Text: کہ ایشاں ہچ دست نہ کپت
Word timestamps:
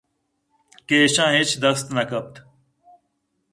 کہ 0.87 0.95
ایشاں 1.01 1.29
ہچ 1.35 1.49
دست 1.63 1.85
نہ 1.95 2.03
کپت 2.09 2.33